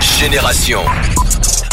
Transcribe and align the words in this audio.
Génération. 0.00 0.80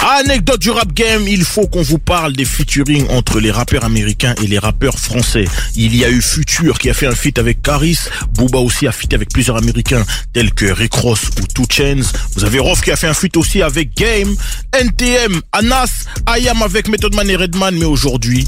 Anecdote 0.03 0.59
du 0.59 0.71
rap 0.71 0.91
game, 0.93 1.27
il 1.27 1.43
faut 1.43 1.67
qu'on 1.67 1.83
vous 1.83 1.99
parle 1.99 2.33
des 2.33 2.43
featuring 2.43 3.07
entre 3.09 3.39
les 3.39 3.51
rappeurs 3.51 3.85
américains 3.85 4.33
et 4.41 4.47
les 4.47 4.57
rappeurs 4.57 4.97
français. 4.97 5.45
Il 5.75 5.95
y 5.95 6.03
a 6.03 6.09
eu 6.09 6.21
Future 6.21 6.79
qui 6.79 6.89
a 6.89 6.93
fait 6.95 7.05
un 7.05 7.13
feat 7.13 7.37
avec 7.37 7.61
Caris, 7.61 7.99
Booba 8.33 8.57
aussi 8.57 8.87
a 8.87 8.91
feat 8.91 9.13
avec 9.13 9.29
plusieurs 9.29 9.57
américains 9.57 10.03
tels 10.33 10.53
que 10.53 10.65
Rick 10.65 10.93
Ross 10.95 11.29
ou 11.39 11.45
Two 11.53 11.65
Chains. 11.69 12.01
Vous 12.35 12.43
avez 12.45 12.57
Rof 12.57 12.81
qui 12.81 12.89
a 12.91 12.95
fait 12.95 13.07
un 13.07 13.13
feat 13.13 13.37
aussi 13.37 13.61
avec 13.61 13.95
Game, 13.95 14.35
NTM, 14.73 15.39
Anas, 15.51 16.05
IAM 16.35 16.63
avec 16.63 16.87
Method 16.87 17.13
Man 17.13 17.29
et 17.29 17.35
Redman, 17.35 17.75
mais 17.77 17.85
aujourd'hui, 17.85 18.47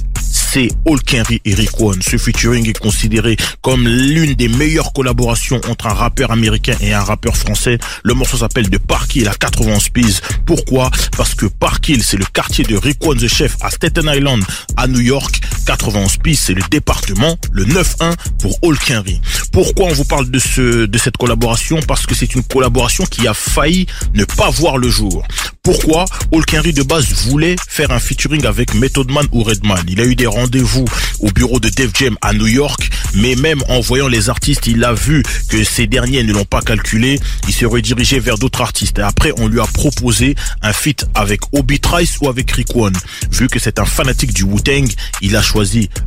c'est 0.53 0.69
Hulk 0.85 1.15
Henry 1.15 1.41
et 1.45 1.55
Rick 1.55 1.79
One. 1.79 1.99
Ce 2.03 2.15
featuring 2.15 2.69
est 2.69 2.77
considéré 2.77 3.37
comme 3.63 3.87
l'une 3.87 4.35
des 4.35 4.47
meilleures 4.47 4.93
collaborations 4.93 5.59
entre 5.67 5.87
un 5.87 5.93
rappeur 5.93 6.29
américain 6.29 6.75
et 6.79 6.93
un 6.93 6.99
rappeur 6.99 7.35
français. 7.35 7.79
Le 8.03 8.13
morceau 8.13 8.37
s'appelle 8.37 8.69
de 8.69 8.77
Park 8.77 9.15
Hill 9.15 9.27
à 9.27 9.33
91 9.33 9.89
Peas. 9.89 10.21
Pourquoi? 10.45 10.91
Parce 11.17 11.33
que 11.33 11.47
Park 11.47 11.89
Hill, 11.89 12.03
c'est 12.03 12.17
le 12.17 12.25
quartier 12.25 12.63
de 12.65 12.75
Rick 12.75 13.03
One 13.03 13.17
the 13.17 13.27
Chef 13.27 13.57
à 13.61 13.71
Staten 13.71 14.05
Island, 14.05 14.43
à 14.77 14.85
New 14.87 14.99
York. 14.99 15.41
91 15.65 16.17
Peas, 16.17 16.35
c'est 16.35 16.53
le 16.53 16.63
département, 16.69 17.37
le 17.51 17.65
9-1 17.65 18.13
pour 18.39 18.57
Hulk 18.61 18.91
Henry. 18.91 19.21
Pourquoi 19.51 19.85
on 19.85 19.93
vous 19.93 20.05
parle 20.05 20.29
de 20.29 20.39
ce, 20.39 20.85
de 20.85 20.97
cette 20.97 21.17
collaboration? 21.17 21.79
Parce 21.87 22.05
que 22.05 22.15
c'est 22.15 22.35
une 22.35 22.43
collaboration 22.43 23.05
qui 23.05 23.27
a 23.27 23.33
failli 23.33 23.85
ne 24.13 24.25
pas 24.25 24.49
voir 24.49 24.77
le 24.77 24.89
jour. 24.89 25.25
Pourquoi 25.63 26.05
Hulk 26.33 26.53
Henry 26.55 26.73
de 26.73 26.83
base 26.83 27.07
voulait 27.27 27.55
faire 27.69 27.91
un 27.91 27.99
featuring 27.99 28.45
avec 28.45 28.73
Method 28.73 29.09
Man 29.09 29.25
ou 29.31 29.43
Redman? 29.43 29.81
Il 29.87 30.01
a 30.01 30.05
eu 30.05 30.15
des 30.15 30.27
rendez-vous 30.27 30.83
au 31.19 31.31
bureau 31.31 31.61
de 31.61 31.69
Def 31.69 31.91
Jam 31.93 32.17
à 32.21 32.33
New 32.33 32.47
York, 32.47 32.89
mais 33.15 33.35
même 33.35 33.61
en 33.69 33.79
voyant 33.79 34.09
les 34.09 34.29
artistes, 34.29 34.67
il 34.67 34.83
a 34.83 34.93
vu 34.93 35.23
que 35.47 35.63
ces 35.63 35.87
derniers 35.87 36.23
ne 36.23 36.33
l'ont 36.33 36.43
pas 36.43 36.61
calculé. 36.61 37.17
Il 37.47 37.53
s'est 37.53 37.65
redirigé 37.65 38.19
vers 38.19 38.37
d'autres 38.37 38.61
artistes. 38.61 38.99
Après, 38.99 39.31
on 39.37 39.47
lui 39.47 39.61
a 39.61 39.65
proposé 39.67 40.35
un 40.61 40.73
feat 40.73 41.05
avec 41.15 41.39
Obi 41.53 41.79
Trice 41.79 42.17
ou 42.19 42.27
avec 42.27 42.51
Rick 42.51 42.75
One. 42.75 42.97
Vu 43.31 43.47
que 43.47 43.59
c'est 43.59 43.79
un 43.79 43.85
fanatique 43.85 44.33
du 44.33 44.43
Wu-Tang, 44.43 44.91
il 45.21 45.35
a 45.37 45.41
choisi 45.41 45.52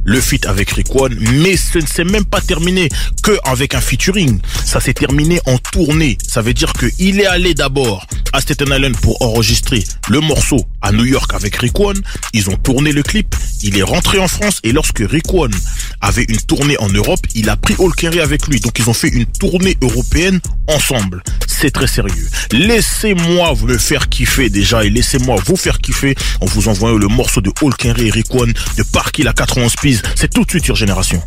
le 0.05 0.21
feat 0.21 0.45
avec 0.47 0.71
Rick 0.71 0.95
One, 0.95 1.17
mais 1.21 1.57
ce 1.57 1.79
ne 1.79 1.87
s'est 1.87 2.05
même 2.05 2.25
pas 2.25 2.41
terminé 2.41 2.89
que 3.23 3.39
avec 3.45 3.75
un 3.75 3.81
featuring. 3.81 4.41
Ça 4.65 4.81
s'est 4.81 4.95
terminé 4.95 5.41
en 5.47 5.57
tournée. 5.59 6.19
Ça 6.27 6.43
veut 6.43 6.55
dire 6.55 6.73
qu'il 6.73 7.21
est 7.21 7.27
allé 7.27 7.55
d'abord 7.55 8.07
à 8.33 8.41
Staten 8.41 8.69
Island 8.69 8.97
pour 8.97 9.23
enregistrer 9.23 9.85
le 10.09 10.21
morceau 10.21 10.65
à 10.83 10.91
New 10.91 11.05
York 11.05 11.33
avec 11.33 11.57
Rick 11.57 11.79
One. 11.79 12.01
Ils 12.33 12.51
ont 12.51 12.57
tourné 12.57 12.93
le 12.93 13.05
clip. 13.05 13.37
Il 13.63 13.79
est 13.79 13.85
rentré 13.85 14.19
en 14.19 14.29
France 14.29 14.61
et 14.65 14.73
lorsque 14.73 15.03
Rick 15.09 15.33
One 15.33 15.55
avait 16.01 16.25
une 16.29 16.41
tournée 16.41 16.77
en 16.79 16.89
Europe, 16.89 17.21
il 17.35 17.49
a 17.49 17.57
pris 17.57 17.75
Hulk 17.79 18.05
Henry 18.05 18.21
avec 18.21 18.49
lui. 18.49 18.59
Donc 18.59 18.79
ils 18.81 18.91
ont 18.91 18.95
fait 18.95 19.09
une 19.09 19.27
tournée 19.27 19.77
européenne 19.81 20.41
ensemble. 20.67 21.23
C'est 21.67 21.73
très 21.73 21.89
sérieux. 21.89 22.29
Laissez-moi 22.53 23.53
vous 23.53 23.67
le 23.67 23.77
faire 23.77 24.09
kiffer 24.09 24.51
déjà 24.51 24.85
et 24.85 24.89
laissez-moi 24.89 25.35
vous 25.45 25.57
faire 25.57 25.81
kiffer 25.81 26.15
en 26.41 26.47
vous 26.47 26.69
envoyant 26.69 26.97
le 26.97 27.09
morceau 27.09 27.41
de 27.41 27.51
Hulk 27.61 27.87
Henry 27.87 28.07
et 28.07 28.11
Rick 28.13 28.33
One 28.33 28.53
de 28.79 28.85
Park 28.93 29.19
Hill 29.19 29.27
à 29.27 29.33
91 29.33 29.75
Peas. 29.75 30.01
C'est 30.15 30.33
tout 30.33 30.45
de 30.45 30.51
suite 30.51 30.65
sur 30.65 30.77
Génération. 30.77 31.21